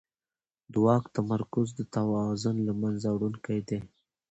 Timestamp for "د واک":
0.71-1.03